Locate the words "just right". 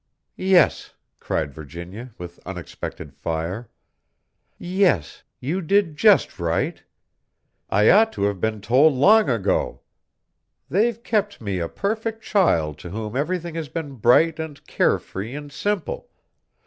5.95-6.81